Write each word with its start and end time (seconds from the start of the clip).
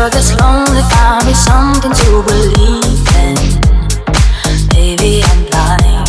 world 0.00 0.12
gets 0.12 0.32
lonely, 0.40 0.80
find 0.96 1.26
me 1.26 1.34
something 1.34 1.92
to 1.92 2.22
believe 2.24 3.04
in. 3.20 3.36
Maybe 4.72 5.20
I'm 5.28 5.40
blind. 5.50 6.08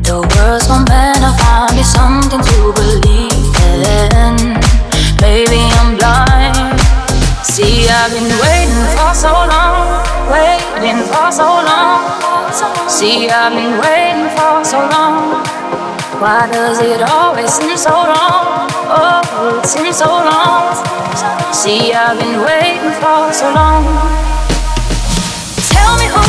The 0.00 0.16
world's 0.32 0.66
gone 0.66 0.86
bad, 0.86 1.20
I 1.20 1.30
find 1.36 1.76
me 1.76 1.84
something 1.84 2.40
to 2.40 2.58
believe 2.72 3.52
in. 3.68 4.56
Maybe 5.20 5.60
I'm 5.76 6.00
blind. 6.00 6.80
See, 7.44 7.86
I've 7.88 8.12
been 8.16 8.32
waiting 8.40 8.84
for 8.96 9.12
so 9.12 9.32
long, 9.52 9.84
waiting 10.32 11.04
for 11.12 11.28
so 11.30 11.48
long. 11.68 12.00
See, 12.88 13.28
I've 13.28 13.52
been 13.52 13.76
waiting 13.84 14.32
for 14.32 14.64
so 14.64 14.80
long. 14.88 15.44
Why 16.22 16.48
does 16.50 16.80
it 16.80 17.02
always 17.02 17.52
seem 17.52 17.76
so 17.76 17.92
long? 17.92 18.72
Oh, 18.88 19.60
it 19.60 19.66
seems 19.66 19.98
so 19.98 20.06
long. 20.06 20.83
See, 21.64 21.94
I've 21.94 22.18
been 22.18 22.42
waiting 22.42 22.92
for 23.00 23.32
so 23.32 23.48
long. 23.54 23.84
Tell 25.72 25.96
me 25.96 26.04
who 26.12 26.23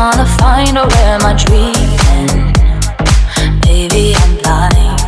wanna 0.00 0.24
find 0.40 0.78
out 0.78 0.90
where 0.94 1.18
my 1.18 1.34
dreaming. 1.44 2.52
Maybe 3.66 4.16
I'm 4.22 4.32
blind. 4.40 5.00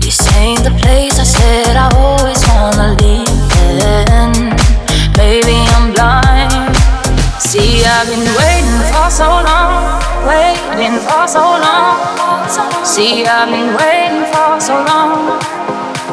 This 0.00 0.18
ain't 0.40 0.62
the 0.64 0.74
place 0.80 1.18
I 1.24 1.26
said 1.36 1.76
I 1.76 1.88
always 2.04 2.40
wanna 2.48 2.96
live 3.04 4.08
in. 4.20 4.32
Maybe 5.20 5.56
I'm 5.76 5.92
blind. 5.92 6.72
See, 7.48 7.84
I've 7.84 8.08
been 8.08 8.28
waiting 8.40 8.80
for 8.90 9.08
so 9.20 9.28
long, 9.48 10.00
waiting 10.30 10.96
for 11.06 11.28
so 11.28 11.44
long. 11.64 11.96
See, 12.84 13.26
I've 13.26 13.50
been 13.52 13.70
waiting 13.80 14.24
for 14.32 14.52
so 14.68 14.76
long. 14.90 15.36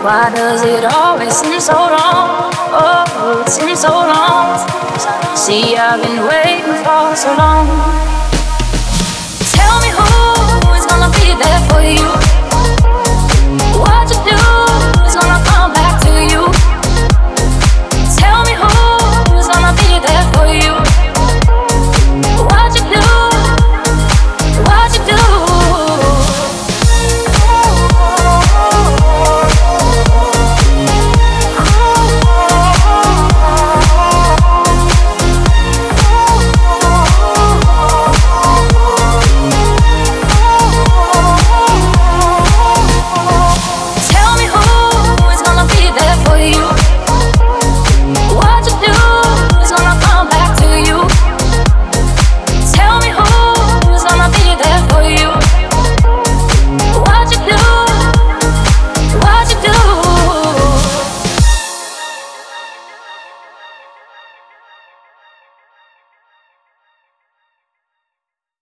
Why 0.04 0.30
does 0.36 0.62
it 0.64 0.84
always 0.84 1.34
seem 1.40 1.60
so 1.62 1.78
long? 1.98 2.55
See, 5.46 5.76
I've 5.78 6.02
been 6.02 6.26
waiting 6.26 6.74
for 6.82 7.16
so 7.16 7.30
long. 7.38 7.68
Tell 9.54 9.80
me 9.80 9.90
who 9.94 10.74
is 10.74 10.88
gonna 10.88 11.12
be 11.20 11.36
there 11.38 11.62
for 11.70 11.82
you. 11.84 12.15